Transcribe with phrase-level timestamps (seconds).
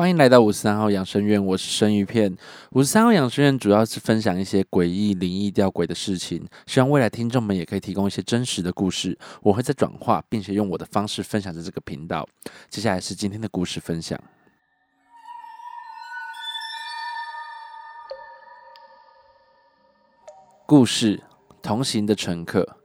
[0.00, 2.34] 欢迎来到五十三号养生院，我是生鱼片。
[2.70, 12.26] 五十三号养生院主要是分享一些诡异、灵异、吊诡的事情，希望未来听众们也可以提供一些真实的故事，我会在转化，并且用我的方式分享在这个频道。
[12.70, 14.18] 接下来是今天的故事分享。
[20.64, 21.22] 故事：
[21.60, 22.79] 同行的乘客。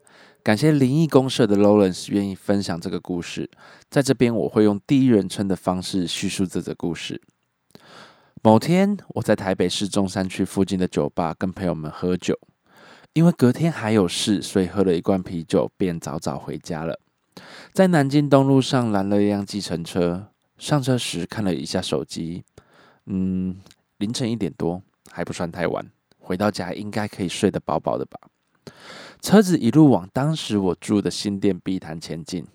[0.45, 3.49] 感谢灵异公社的 Lawrence 愿意分享这个故事，
[3.89, 7.19] 在这边我会用第一人称的方式叙述这则故事。
[8.43, 12.37] 某天，我在台北市中山区附近的酒吧跟朋友们喝酒，
[13.13, 16.99] 因为隔天还有事，所以喝了一罐啤酒，便早早回家了。
[17.73, 20.27] 在南京东路上拦了一辆计程车，
[20.59, 22.43] 上车时看了一下手机，
[23.07, 23.57] 嗯，
[23.97, 25.89] 凌晨一点多，还不算太晚，
[26.19, 28.19] 回到家应该可以睡得饱饱的吧。
[29.25, 32.45] 车子一路往当时我住的新店碧潭前进，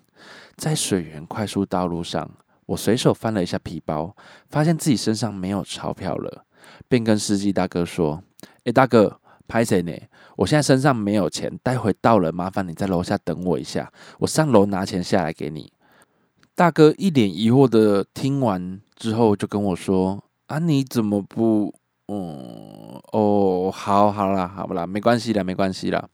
[0.55, 2.31] 在水源快速道路上，
[2.65, 4.15] 我随手翻了一下皮包，
[4.47, 6.45] 发现自己身上没有钞票了，
[6.87, 8.23] 便跟司机大哥说
[8.63, 9.19] ：“哎，大哥，
[9.49, 9.91] 拍谁呢？
[10.37, 15.73] 我现在身上没有钱，待会到了，麻烦你在楼下等我一下，我上楼拿钱下来给你。”
[16.55, 21.75] 大哥一脸疑惑的听完之后，就跟我说：“啊，你怎么不……
[22.07, 26.07] 嗯，哦，好好啦，好不啦，没关系啦，没关系啦。”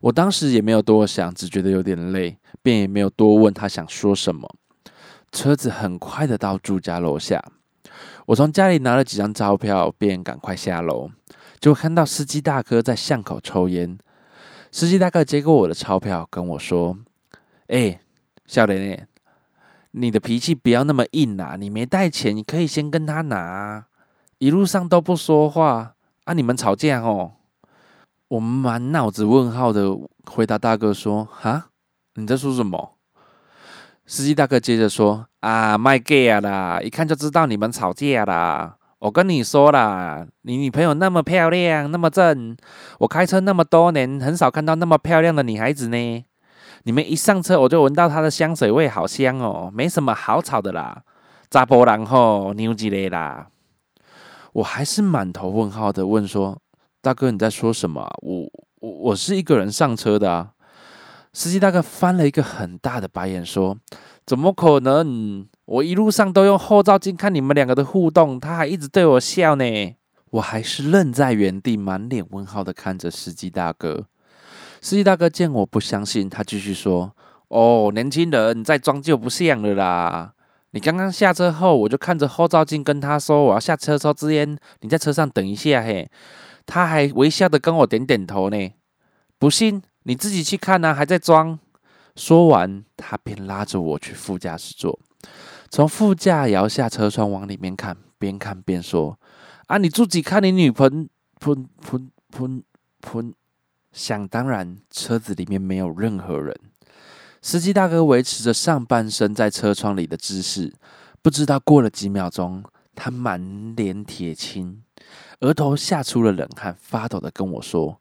[0.00, 4.48] 我当时也没有多想，只觉得有点累，便也没有多问他想说什么。
[5.32, 7.42] 车子很快的到住家楼下，
[8.26, 11.10] 我从家里拿了几张钞票，便赶快下楼，
[11.60, 13.98] 就看到司机大哥在巷口抽烟。
[14.70, 16.96] 司机大哥接过我的钞票，跟我说
[17.68, 18.00] ：“哎，
[18.46, 19.08] 小莲，
[19.90, 21.56] 你的脾气不要那么硬啊！
[21.58, 23.86] 你没带钱，你可以先跟他拿啊。
[24.38, 26.32] 一路上都不说话啊！
[26.32, 27.32] 你们吵架哦。”
[28.28, 31.70] 我满脑子问号的回答大哥说：“哈，
[32.14, 32.96] 你在说什么？”
[34.04, 38.76] 司机大哥接着说：“啊，卖 gay 啦，一看就知道你们吵架啦。
[38.98, 42.54] 我跟你说啦，你女朋友那么漂亮，那么正，
[42.98, 46.24] 我开车那么多年，很少看到那么漂亮的女孩子呢。
[46.82, 51.02] 你们一上车，我就闻到她的香水味，好香哦，没什么好吵的啦。
[51.48, 53.46] 扎波然后牛几嘞啦。”
[54.52, 56.58] 我还是满头问号的问说。
[57.08, 58.06] 大哥，你在说什么？
[58.20, 58.46] 我
[58.80, 60.50] 我我是一个人上车的啊！
[61.32, 63.78] 司机大哥翻了一个很大的白眼，说
[64.26, 65.46] ：“怎么可能？
[65.64, 69.64] 我一路上都用后照镜看你们两个的互动，他还一直对我笑呢。”
[70.32, 74.04] 我还是愣在原地，满脸问号的看着司机大哥。
[74.82, 77.10] 司机大哥见我不相信，他继续说
[77.48, 80.34] ：“哦，年轻人，你再装就不像了啦！
[80.72, 86.06] 你刚刚下车后，我就看着后照镜跟他说我要下车抽支烟，你在车上等一下，嘿。”
[86.68, 88.72] 他还微笑的跟我点点头呢，
[89.38, 91.58] 不信你自己去看呐，还在装。
[92.14, 95.00] 说完，他便拉着我去副驾驶座，
[95.70, 99.18] 从副驾摇下车窗往里面看，边看边说
[99.68, 101.08] ：“啊，你自己看你女朋
[101.40, 102.62] 喷喷喷
[103.00, 103.34] 喷。”
[103.90, 106.54] 想当然，车子里面没有任何人。
[107.40, 110.74] 司机大哥维持着上半身在车窗里的姿势，
[111.22, 112.62] 不知道过了几秒钟，
[112.94, 114.82] 他满脸铁青。
[115.40, 118.00] 额头吓出了冷汗，发抖的跟我说：“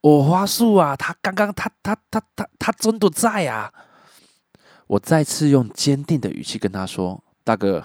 [0.00, 3.72] 我花树啊，他刚刚他他他他他真的在啊！”
[4.88, 7.84] 我再次用坚定的语气跟他说：“大哥，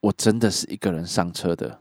[0.00, 1.78] 我真的是一个人上车的。”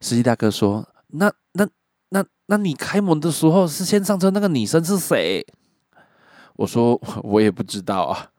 [0.00, 1.68] 司机大哥说：“那那
[2.10, 5.46] 那那你开门的时候是先上车那个女生是谁？”
[6.56, 8.30] 我说：“我也不知道啊。”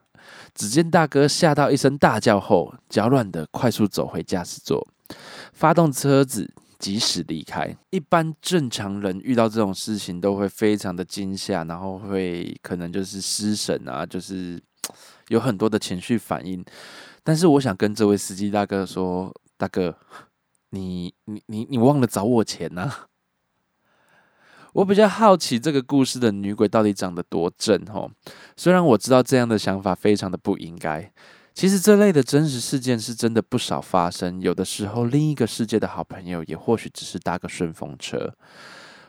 [0.54, 4.86] 只见大哥吓到一声大叫后，脚软的快速走回驾驶座，
[5.54, 6.54] 发动车子。
[6.82, 7.78] 及时离开。
[7.92, 14.60] 一般正常人遇到这种事情都会非常的惊吓，然后会可能就是失神啊，就是
[15.28, 16.66] 有很多的情绪反应。
[17.24, 19.96] 但是我想跟这位司机大哥说，大哥，
[20.72, 22.92] 你你你你忘了找我钱呢？
[24.74, 28.10] 我比较好奇这个故事的女鬼到底长得多正哦。
[28.58, 31.14] 虽然我知道这样的想法非常的不应该。
[31.62, 38.34] 其实这类的真实事件是真的不少发生，有的时候另一个世界的好朋友也或许只是搭个顺风车。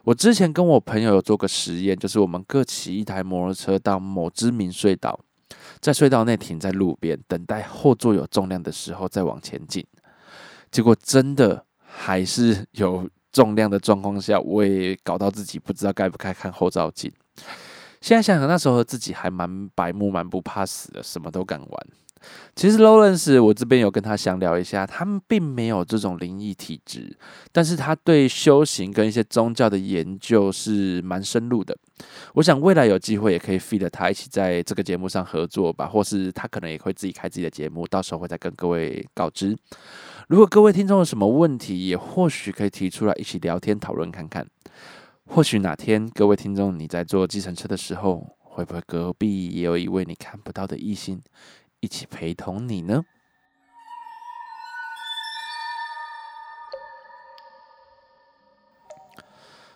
[0.04, 5.18] 我之前跟我朋友有做个实验，就是我们各骑一台摩托车到某知名隧道，
[5.80, 9.82] 在隧道内停在路边，等待后座有重量的时候再往前进。
[10.70, 17.10] 结果真的还是有重量的状况下，我也搞到自己不知道该不该看后照镜。
[18.02, 21.86] 现在想想那时候自己还蛮白目、蛮不怕死的，什么都敢玩。
[22.54, 27.16] 其实 Lawrence 我这边有跟他详聊一下，他们并没有这种灵异体质，
[27.50, 31.76] 但是他对修行跟一些宗教的研究是蛮深入的。
[32.34, 39.56] 我想未来有机会也可以 feed 他一起在这个节目上合作吧，或是他可能也会自己开自己的节目，到时候会再跟各位告知。
[40.28, 44.46] 如果各位听众有什么问题，也或许可以提出来一起聊天讨论看看。
[45.26, 51.20] 或许哪天各位听众你在坐计程车的时候，会不会隔壁也有一位你看不到的异性？
[51.82, 53.04] 一起陪同你呢。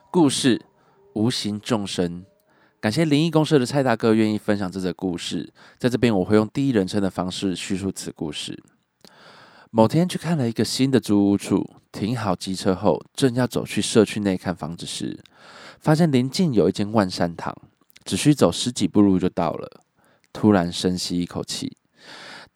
[0.08, 0.64] 故事
[1.14, 2.24] 无形众生，
[2.80, 5.52] 感谢灵异公社的蔡大哥愿意分享这则故事。
[5.78, 8.62] 在这边，我会用第一人称的方式叙述此故事。
[9.72, 15.24] 某天去看了一个新的租屋处，停好机车后，正要走去社区内看房子时，
[15.80, 17.52] 发现临近有一间万善堂，
[18.04, 19.82] 只需走十几步路就到了。
[20.32, 21.76] 突然深吸一口气。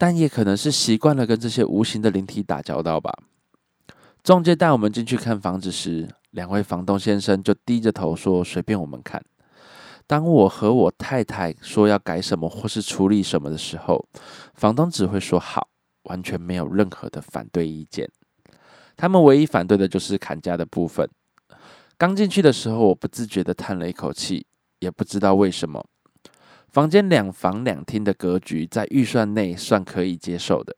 [0.01, 3.13] 但也可能是习惯了跟这些无形的灵体打交道吧。
[4.23, 9.23] 中介带我们进去看房子时，两位房东先生就低着头说：“随便我们看。”
[10.09, 14.03] 当我和我太太说要改什么或是处理什么的时候，
[14.55, 15.69] 房东只会说“好”，
[16.09, 18.11] 完全没有任何的反对意见。
[18.97, 21.07] 他们唯一反对的就是砍价的部分。
[21.99, 24.47] 刚进去的时候，我不自觉的叹了一口气，
[24.79, 25.85] 也不知道为什么。
[26.73, 30.77] 房间两房两厅的格局在预算内算可以接受的，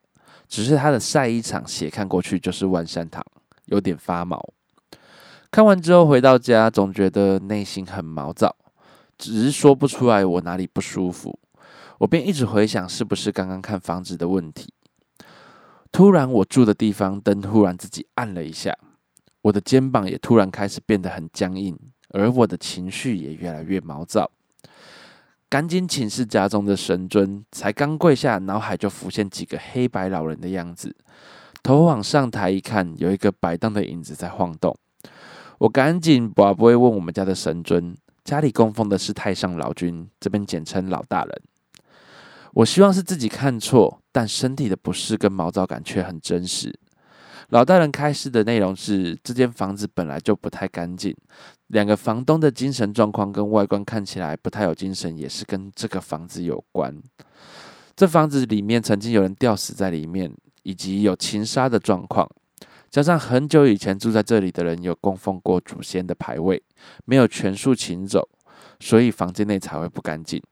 [0.48, 3.22] 只是它的晒衣场斜看过去就是万山堂，
[3.66, 4.52] 有点发毛。
[5.50, 8.56] 看完之后回到家，总觉得内心很毛躁，
[9.18, 11.38] 只是说不出来我哪里不舒服。
[11.98, 14.72] 我便一直回想是不是刚刚看房子的问题。
[15.92, 18.74] 突然，我住的地方灯突然自己暗了一下，
[19.42, 21.78] 我的肩膀也突然开始变得很僵硬，
[22.08, 24.30] 而我的情绪也越来越毛躁。
[25.52, 30.96] 赶紧请示家中的神尊，才刚跪下，脑海就浮现几个黑白老人的样子。
[31.62, 34.74] 头往上抬一看，有一个摆荡的影子在晃动。
[35.58, 37.94] 我赶紧把不会问我们家的神尊，
[38.24, 41.42] 家里供奉的是太上老君，这边简称老大人。
[42.54, 46.74] 我希望是自己看错，但身体的不适跟毛躁感却很真实。
[47.50, 51.14] 老大人开示的内容是：这间房子本来就不太干净，
[51.72, 56.94] 两个房东的精神状况跟外观看起来不太有精神，也是跟这个房子有关。
[57.96, 60.30] 这房子里面曾经有人吊死在里面，
[60.64, 62.28] 以及有情杀的状况，
[62.90, 66.62] 加上很久以前住在这里的人有供奉过祖先的牌位，
[67.06, 68.28] 没有全数请走，
[68.78, 70.42] 所以房间内才会不干净。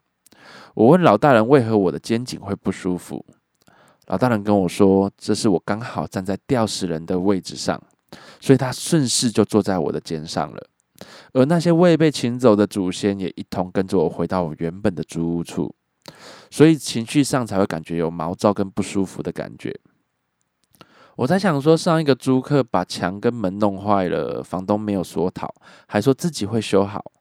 [0.73, 3.23] 我问老大人为何我的肩颈会不舒服？
[4.07, 7.79] 老大人跟我说：“这是我刚好站在吊死人的位置上，
[8.41, 10.67] 所以他顺势就坐在我的肩上了。
[11.33, 15.75] 而那些未被请走的祖先也一同跟着我回到我原本的租屋处，
[16.51, 19.79] 所以情绪上才会感觉有毛躁跟不舒服的感觉。
[21.17, 25.55] 我在想说，上一个租客把墙跟门弄坏了，房东没有索讨，
[25.87, 27.13] 还说自己会修好，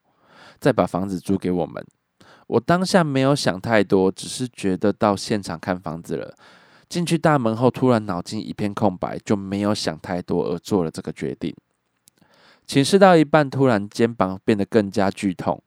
[0.60, 1.86] 再把房子租给我们。
[2.48, 6.36] 我当下没有想太多，只是觉得到现场看房子了。”
[6.90, 11.56] 进去大门后，突然脑筋一片空白，就没有想太多，而做了这个决定。
[12.70, 15.60] 寝室到一半，突然肩膀变得更加剧痛，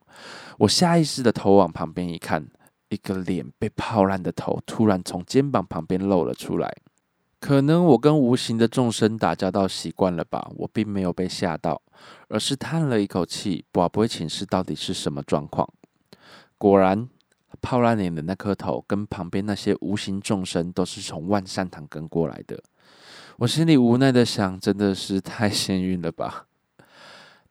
[0.59, 2.47] 我下意识的头往旁边一看，
[2.91, 6.73] 一个脸被泡烂的头突然从肩膀旁边露了出来。
[7.41, 11.83] 可能我跟无形的众生打交道习惯了吧，我并没有被吓到，
[12.29, 15.69] 而是叹了一口气，不不会寝室到底是什么状况？
[16.57, 17.09] 果然。
[17.61, 22.61] 泡烂脸的那颗头，跟旁边那些无形众生，都是从万善堂跟过来的。
[23.37, 26.47] 我心里无奈的想，真的是太幸运了吧？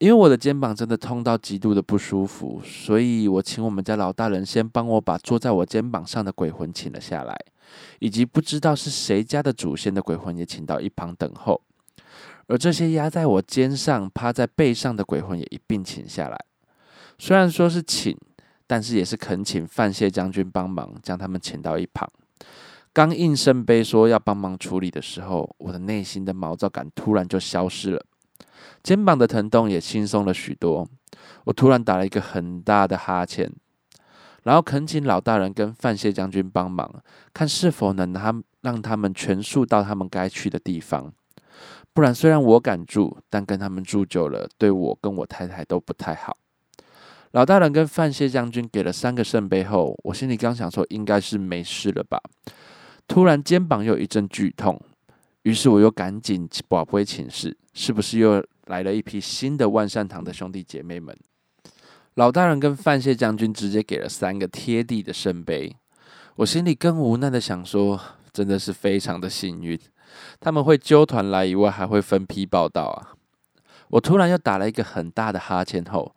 [0.01, 7.39] 因为我的肩膀真的痛到极度的不舒服，所以我请我们家老大人先帮我把坐在我肩膀上的鬼魂请了下来，
[8.00, 11.62] 以及不知道是谁家的祖先的鬼魂也请到一旁等候。
[12.48, 16.46] 而这些压在我肩上、趴在背上的鬼魂也一并请下来。
[17.20, 18.17] 虽然说是请。
[18.67, 22.10] 但是也是恳请范谢将军帮忙，将他们请到一旁。
[22.93, 28.01] 刚应圣杯说要帮忙处理的时候，我的内心的毛躁感突然就消失了，
[28.84, 30.88] 肩膀的疼痛也轻松了许多。
[31.46, 33.51] 我突然打了一个很大的哈欠，
[34.44, 36.91] 然后恳请老大人跟范谢将军帮忙，
[37.34, 41.13] 看是否能他让他们全速到他们该去的地方。
[41.94, 46.38] 不然，虽然我敢住，但跟他们住久了，对我跟我太太都不太好。
[47.32, 52.22] 老大人跟范谢将军给了三个圣杯后，我心里刚想说应该是没事了吧，
[53.08, 54.82] 突然肩膀又一阵剧痛，
[55.44, 61.18] 于是我又赶紧宝贝请示，是不是又来了一批新的万善堂的兄弟姐妹们？
[62.15, 65.75] 老大人跟范谢将军直接给了三个贴地的圣杯，
[66.36, 68.00] 我心里更无奈的想说，
[68.34, 69.80] 真的是非常的幸运，
[70.39, 73.13] 他们会揪团来以外，还会分批报道啊。
[73.89, 76.15] 我突然又打了一个很大的哈欠后，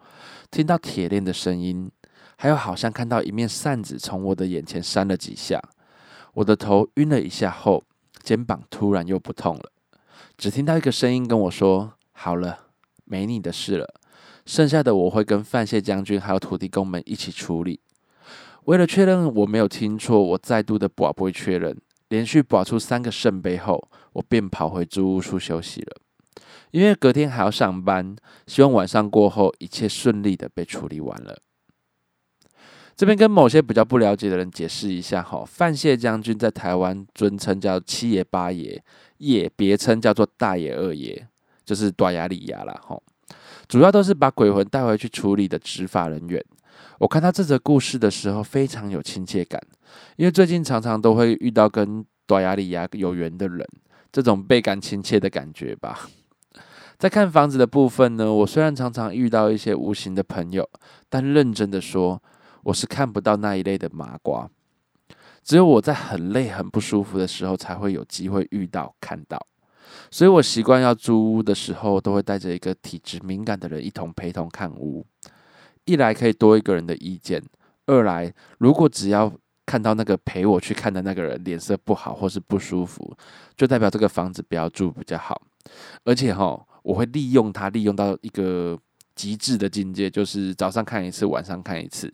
[0.50, 1.90] 听到铁链的声音，
[2.36, 5.62] 还有好像看到一面扇子从我的眼前扇了几下，
[6.34, 7.84] 我的头晕了一下后，
[8.22, 9.70] 肩膀突然又不痛了，
[10.36, 12.68] 只听到一个声音跟我说：“好了，
[13.04, 13.94] 没你的事了，
[14.47, 17.80] 剩下的我会跟范谢将军还有土地公们一起处理。”
[18.64, 21.76] 为了确认我没有听错，我再度的保不会确认，
[22.09, 25.97] 连续保出三个圣杯后，我便跑回租屋处休息了。
[26.71, 28.16] 因为隔天还要上班，
[28.47, 31.38] 希望晚上过后一切顺利的被处理完了。
[32.97, 38.83] 这边跟某些比较不了解的人解释一下哈，范谢将军在台湾尊称叫七爷八爷，
[39.18, 41.28] 也别称叫做大爷二爷，
[41.64, 43.00] 就是大牙里亚啦哈。
[43.66, 46.44] 主要都是把鬼魂带回去处理的执法人员。
[46.99, 49.61] 我看到这则故事的时候非常有亲切感，
[50.16, 53.66] 因为最近常常都会遇到跟大牙里亚有缘的人，
[54.12, 56.09] 这种倍感亲切的感觉吧。
[56.99, 60.68] 在看房子的部分呢，我虽然常常遇到一些无形的朋友，
[61.09, 62.23] 但认真的说，
[62.62, 64.49] 我是看不到那一类的麻瓜。
[65.42, 69.44] 只有我在很累、很不舒服的时候，才会有机会遇到、看到。
[70.14, 75.04] 所以我习惯要租屋的时候，都会带着一个体质敏感的人一同陪同看屋。
[75.87, 77.42] 一来可以多一个人的意见，
[77.87, 79.33] 二来如果只要
[79.66, 83.12] 看到那个陪我去看的那个人脸色不好或是不舒服，
[83.56, 85.42] 就代表这个房子不要住比较好。
[86.04, 86.64] 而且哈。
[86.85, 88.78] 我会利用它，利用到一个
[89.14, 92.12] 极致的境界，就是早上看一次，晚上看一次，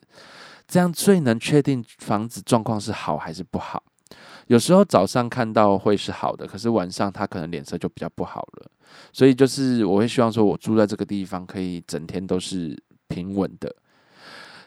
[0.69, 3.83] 这样最能确定房子状况是好还是不好。
[4.50, 8.69] 有时候早上看到会是好的，可是晚上他可能脸色就比较不好了。
[9.12, 12.76] 所以就是我会希望说，我住在这个地方可以整天都是
[13.07, 13.73] 平稳的。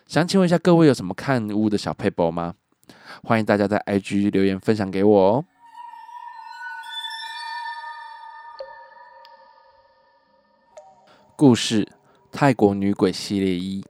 [0.07, 2.53] 想请问一下各位有什么看屋的小配博吗？
[3.25, 5.45] 欢迎大家在 IG 留言分享给我哦。
[11.35, 11.83] 故事
[12.31, 13.81] 《泰国女鬼系列一》，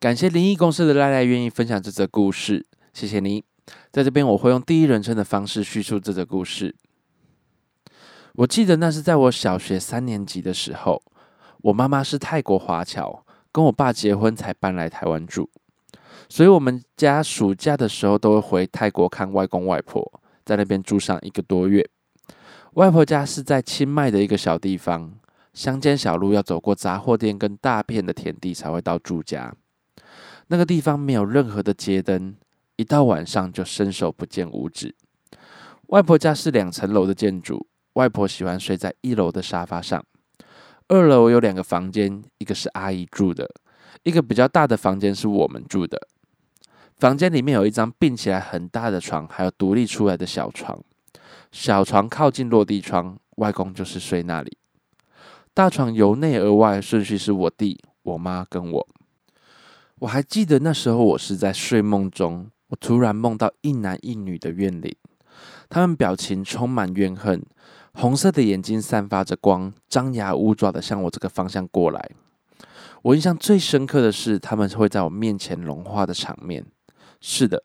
[0.00, 3.44] 感谢灵异公司的赖赖愿意分享这则故事，谢谢你。
[3.90, 6.74] 在这边我会用第一人称的方式叙述这则故事。
[8.34, 11.02] 我记得那是在我小学三年级的时候，
[11.62, 15.48] 我妈妈是泰国华侨，跟我爸结婚才搬来台湾住，
[16.28, 21.88] 所以我们家暑假的时候都会回泰国看外公外婆，在那边住上一个多月。
[22.74, 25.14] 外婆家是在清迈的一个小地方。
[25.54, 29.54] 乡间小路要走过杂货店跟大片的田地才会到住家。
[30.48, 32.36] 那个地方没有任何的街灯，
[32.76, 34.94] 一到晚上就伸手不见五指。
[35.88, 40.04] 外婆家是两层楼的建筑，外婆喜欢睡在一楼的沙发上。
[40.88, 43.48] 二楼有两个房间，一个是阿姨住的，
[44.02, 46.06] 一个比较大的房间是我们住的。
[46.98, 50.78] 房间里面有一张并起来很大的床，还有独立出来的小床。
[51.52, 54.58] 小床靠近落地窗，外公就是睡那里。
[55.54, 58.88] 大床由内而外顺序是我弟、我妈跟我。
[60.00, 64.94] 我还记得那时候我是在睡梦中，我突然梦到一男一女的怨灵，
[65.68, 67.44] 他们表情充满怨恨，
[67.92, 72.10] 红色的眼睛散发着光，张牙舞爪的向我这个方向过来。
[73.02, 76.66] 我印象最深刻的是他们会在我面前融化的场面。
[77.20, 77.62] 是的，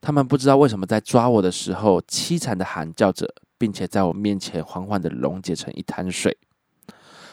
[0.00, 6.36] 他们不知道为什么在抓我的时候凄惨的喊叫着，并且在我面前缓缓的溶解成一滩水。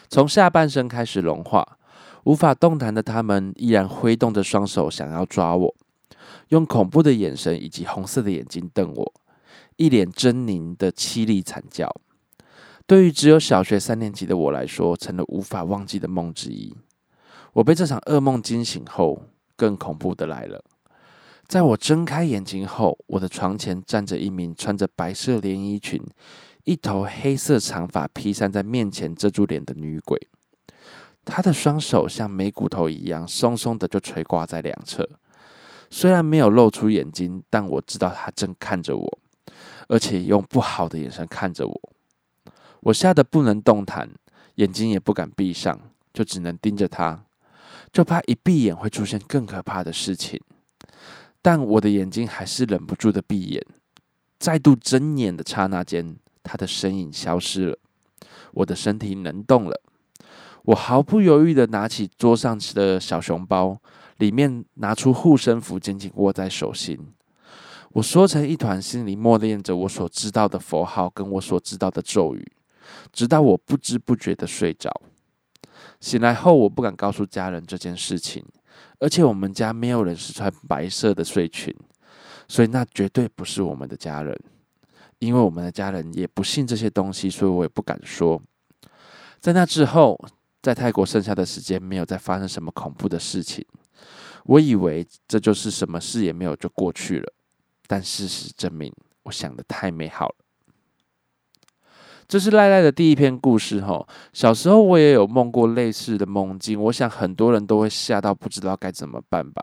[0.08, 1.76] 从下半身开始融化，
[2.24, 5.74] 无法动弹的他们依然挥动着双手，想要抓我，
[6.50, 9.12] 用恐怖的眼神以及红色的眼睛瞪我，
[9.76, 11.92] 一脸狰狞的凄厉惨叫。
[12.86, 16.76] 对于只有小学三年级的我来说，成了无法忘记的梦之一。
[17.52, 19.22] 我被这场噩梦惊醒后，
[19.56, 20.64] 更恐怖的来了。
[21.46, 26.00] 在我睁开眼睛后，我的床前站着一名穿着白色连衣裙。
[26.64, 30.20] 一头黑色长发披散在面前遮住脸的女鬼，
[31.24, 35.08] 她的双手像没骨头一样松松的就垂挂在两侧，
[35.90, 39.18] 虽然没有露出眼睛，但我知道她正看着我，
[39.88, 41.92] 而且用不好的眼神看着我。
[42.80, 44.08] 我吓得不能动弹，
[44.54, 45.78] 眼睛也不敢闭上，
[46.14, 47.24] 就只能盯着她，
[47.92, 50.40] 就怕一闭眼会出现更可怕的事情。
[51.42, 53.66] 但我的眼睛还是忍不住的闭眼，
[54.38, 56.16] 再度睁眼的刹那间。
[56.42, 57.78] 他的身影消失了，
[58.52, 59.78] 我的身体能动了。
[60.62, 63.78] 我毫不犹豫的拿起桌上的小熊包，
[64.20, 66.96] 里面拿出护身符，紧紧握在手心。
[67.92, 72.52] 我缩成一团，心里默念着我所知道的佛号跟我所知道的咒语，
[73.12, 74.92] 直到我不知不觉的睡着。
[75.98, 78.44] 醒来后，我不敢告诉家人这件事情，
[78.98, 81.74] 而且我们家没有人是穿白色的睡裙。
[82.46, 84.38] 所以那绝对不是我们的家人，
[85.18, 88.40] 因为我们的家人也不信这些东西，所以我也不敢说。
[89.40, 90.18] 在那之后，
[90.60, 93.64] 在泰国剩下的时间没有再发生什么恐怖的事情，
[94.50, 97.32] 我以为这就是什么事也没有就过去了，
[97.86, 98.92] 但事实证明，
[99.22, 100.34] 我想的太美好了。
[102.26, 104.04] 这是赖赖的第一篇故事哈。
[104.32, 109.62] 小时候我也有梦过类似的梦境，我想很多人都会吓到，不知道该怎么办吧。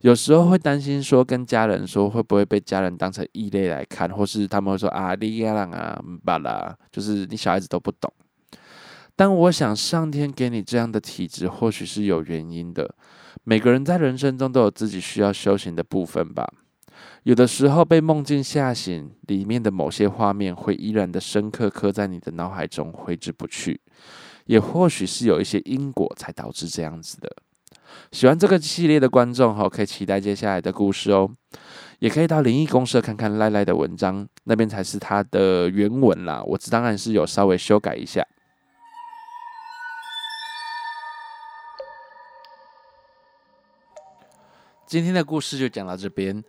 [0.00, 8.12] 有时候会担心说跟家人说会不会被家人当成异类来看，或是他们会说啊你亚朗啊巴拉，就是你小孩子都不懂。
[9.16, 12.94] 但我想上天给你这样的体质，或许是有原因的。
[13.44, 16.46] 每个人在人生中都有自己需要修行的部分吧。
[17.22, 23.80] 有的时候被梦境吓醒，里面的某些画面会依然的深刻刻在你的脑海中，挥之不去。
[24.46, 27.30] 也或许是有一些因果才导致这样子的。
[28.12, 31.28] 喜欢这个系列的观众哈，可以期待接下来的故事哦。
[31.98, 36.42] 也可以到灵异公社看看赖赖的文章，那边才是他的原文啦。
[36.44, 38.24] 我当然是有稍微修改一下。
[44.86, 46.42] 今天的故事就讲到这边。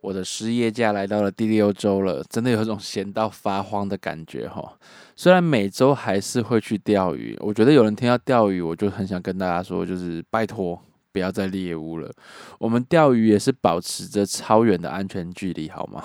[0.00, 4.76] 我的失业假来到了第六周了，真的有种闲到发慌的感觉哈。
[5.16, 12.12] 虽然每周还是会去钓鱼，我觉得有人听到钓鱼，我就很想跟大家说，就是拜托不要再猎物了。
[12.58, 16.04] 我们钓鱼也是保持着超远的安全距离，好吗？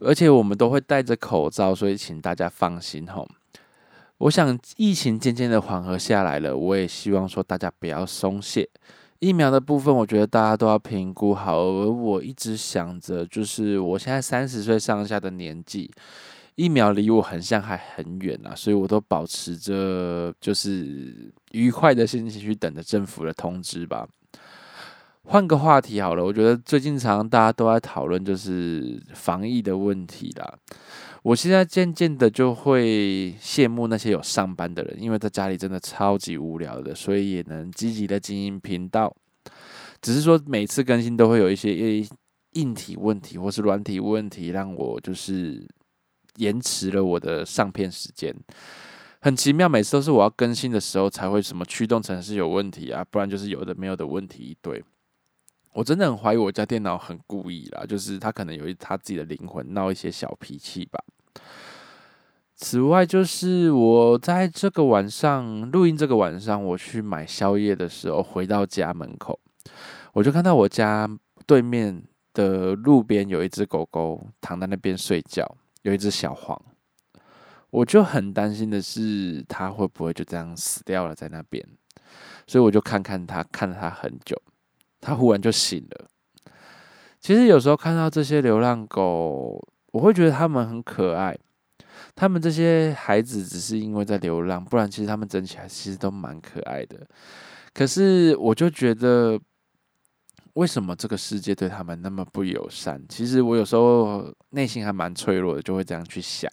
[0.00, 3.24] 而且我们都会戴着口罩，所以请大家放心哈。
[4.18, 8.68] 我想疫情渐渐的缓和下来了，我也希望说大家不要松懈。
[9.20, 11.58] 疫苗的部分，我觉得大家都要评估好。
[11.58, 15.90] 而我一直想着，就是我现在三十岁上下的年纪，
[16.56, 24.06] 疫苗离我很像还很远啊，所以我都保持着就是愉快的心情去等着政府的通知吧。
[25.26, 30.54] 换个话题好了，我觉得最近常常大家都在讨论就是防疫的问题啦。
[31.24, 39.16] 我现在渐渐的就会羡慕那些有上班的人，因为在家里真的超级无聊的，所以也能积极的经营频道。
[40.02, 42.06] 只是说每次更新都会有一些
[42.52, 45.66] 硬体问题或是软体问题，让我就是
[46.36, 48.34] 延迟了我的上片时间。
[49.20, 54.84] 很奇妙，每次都是我要更新的时候才会什么驱动程式有问题啊，不然就是有的没有的问题一堆。
[55.72, 61.02] 我真的很怀疑我家电脑很故意啦，就是他可能有一他自己的灵魂闹一些小脾气吧。
[62.56, 69.38] 此外，就是我在这个晚上录音，这个晚上我去买宵夜的时候，回到家门口，
[70.12, 71.08] 我就看到我家
[71.46, 75.44] 对面的路边有一只狗狗躺在那边睡觉，
[75.82, 76.60] 有一只小黄，
[77.70, 81.66] 我就很担心的是它会不会就这样死掉了在那边，
[82.46, 84.40] 所以我就看看它，看了它很久。
[85.00, 86.06] 它忽然就醒了。
[87.20, 89.62] 其实有时候看到这些流浪狗，
[89.94, 91.38] 我会觉得他们很可爱。
[92.16, 97.06] 他们这些孩子只是因为在流浪，不然其实他们整起来其实都蛮可爱的。
[97.72, 99.38] 可是我就觉得，
[100.54, 103.00] 为什么这个世界对他们那么不友善？
[103.08, 106.50] 其实我有时候内心还蛮脆弱的，就会这样去想。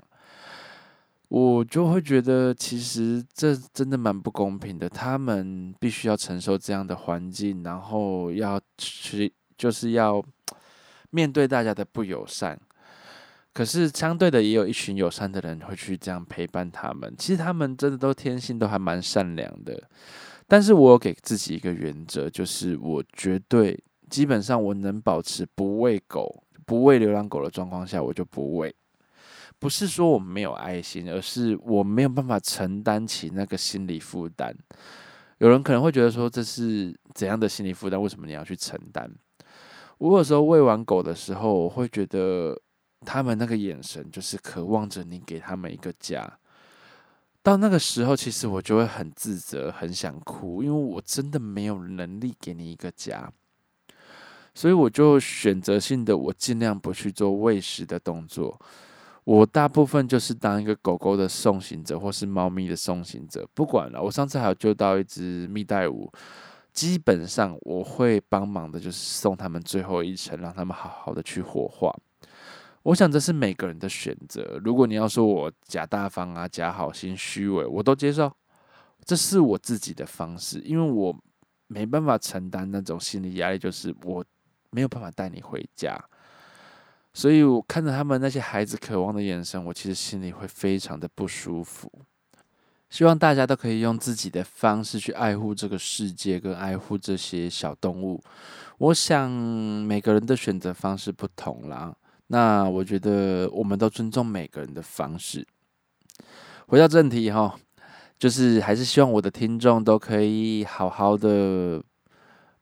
[1.29, 4.87] 我就会觉得，其实这真的蛮不公平的。
[4.87, 10.23] 他们必须要承受这样的环境，然后要去，就是要
[11.09, 12.59] 面对大家的不友善。
[13.53, 17.13] 可是相对的，也有一群友善的人会去这样陪伴他们。
[17.17, 19.81] 其实他们真的都天性都还蛮善良的。
[20.47, 23.77] 但是我有给自己一个原则，就是我绝对
[24.09, 28.73] 基本上我能保持不喂狗、不喂流浪狗的状况下，我就不喂。
[29.59, 34.55] 不是说我没有爱心，而是我没有办法承担起那个心理负担。
[35.37, 38.01] 有人可能会觉得说这是怎样的心理负担？
[38.01, 39.09] 为什么你要去承担？
[39.99, 42.59] 我有时候喂完狗的时候，我会觉得
[43.05, 46.37] 他们那个眼神就是渴望着你给他们一个家。
[47.43, 53.31] 到那个时候，其实我就会很自责，很想哭，因为我真的没有能力给你一个家。
[54.53, 58.59] 所以我就选择性的，我尽量不去做喂食的动作。
[59.23, 64.01] 我大部分就是当一个狗狗的送行者，或是猫咪的送行者，不管了。
[64.01, 66.11] 我上次还有救到一只蜜袋鼯，
[66.73, 71.95] 基本上我会帮忙的，就是送他们最后一程，让他们好好的去火化。
[72.83, 74.59] 我想这是每个人的选择。
[74.63, 78.31] 如果你要说我假大方啊、假好心、虚伪，我都接受。
[79.03, 81.15] 这是我自己的方式，因为我
[81.67, 84.23] 没办法承担那种心理压力，就是我
[84.69, 85.99] 没有办法带你回家。
[87.13, 91.91] 所以我看着他们那些孩子渴望的眼神，我其实心里会非常的不舒服。
[92.89, 98.21] 希望大家都可以用自己的方式去爱护这个世界，跟爱护这些小动物。
[98.77, 101.95] 我想每个人的选择方式不同啦，
[102.31, 105.45] 那我觉得我们都尊重每个人的方式。
[106.67, 107.53] 回到正题哈，
[108.17, 111.83] 就是还是希望我的听众都可以好好的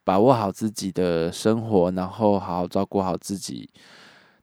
[0.04, 3.70] 把握好自己的生活，然后好好照顾好自己。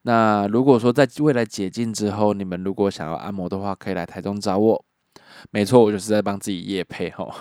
[0.02, 4.84] 那如果说在未来解禁之后，你们如果想要按摩的话，可以来台中找我。
[5.50, 7.32] 没错，我就是在帮自己夜配吼。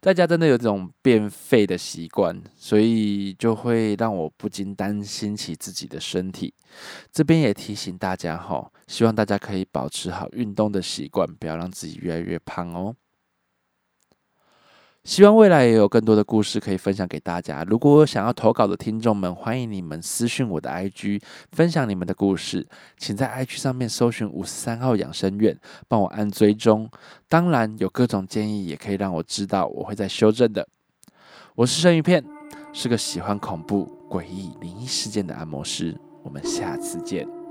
[0.00, 6.54] 在家真的有这种变废的习惯，所以就会让我不禁担心起自己的身体。
[7.12, 12.94] 这边也提醒大家吼，希望大家可以保持好运动的习惯，不要让自己越来越胖哦。
[15.04, 17.62] 希望未来也有更多的故事可以分享给大家。
[17.68, 21.20] 如果想要投稿的听众们，欢迎你们私讯我的 IG，
[21.52, 22.66] 分享你们的故事。
[22.96, 25.54] 请在 IG 上面搜寻五十三号养生院，
[25.88, 26.88] 帮我按追踪。
[27.28, 30.66] 当然，有各种建议也可以让我知道，我会在修正的。
[31.54, 32.24] 我是生鱼片，
[32.72, 35.94] 是个喜欢恐怖、诡异、灵异事件的按摩师。
[36.22, 37.43] 我们下次见。